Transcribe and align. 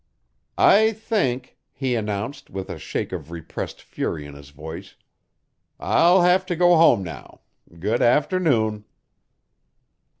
"I 0.57 0.93
think," 0.93 1.59
he 1.71 1.93
announced 1.93 2.49
with 2.49 2.71
a 2.71 2.79
shake 2.79 3.11
of 3.11 3.29
repressed 3.29 3.83
fury 3.83 4.25
in 4.25 4.33
his 4.33 4.49
voice, 4.49 4.95
"I'll 5.79 6.23
have 6.23 6.43
to 6.47 6.55
go 6.55 6.75
home 6.75 7.03
now. 7.03 7.41
Good 7.77 8.01
afternoon." 8.01 8.85